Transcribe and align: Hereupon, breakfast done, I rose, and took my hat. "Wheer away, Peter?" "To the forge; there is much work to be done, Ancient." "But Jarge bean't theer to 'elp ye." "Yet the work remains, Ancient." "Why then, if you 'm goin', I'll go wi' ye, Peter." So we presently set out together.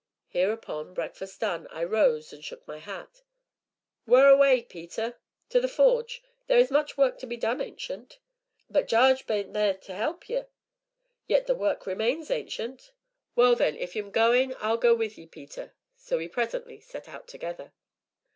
Hereupon, 0.29 0.95
breakfast 0.95 1.41
done, 1.41 1.67
I 1.69 1.83
rose, 1.83 2.33
and 2.33 2.43
took 2.43 2.67
my 2.67 2.79
hat. 2.79 3.21
"Wheer 4.07 4.29
away, 4.29 4.63
Peter?" 4.63 5.19
"To 5.49 5.59
the 5.59 5.67
forge; 5.67 6.23
there 6.47 6.57
is 6.57 6.71
much 6.71 6.97
work 6.97 7.19
to 7.19 7.27
be 7.27 7.37
done, 7.37 7.61
Ancient." 7.61 8.17
"But 8.67 8.87
Jarge 8.87 9.27
bean't 9.27 9.53
theer 9.53 9.75
to 9.75 9.93
'elp 9.93 10.27
ye." 10.27 10.45
"Yet 11.27 11.45
the 11.45 11.53
work 11.53 11.85
remains, 11.85 12.31
Ancient." 12.31 12.93
"Why 13.35 13.53
then, 13.53 13.75
if 13.75 13.95
you 13.95 14.03
'm 14.03 14.09
goin', 14.09 14.55
I'll 14.57 14.77
go 14.77 14.95
wi' 14.95 15.05
ye, 15.13 15.27
Peter." 15.27 15.75
So 15.97 16.17
we 16.17 16.27
presently 16.27 16.79
set 16.79 17.07
out 17.07 17.27
together. 17.27 17.71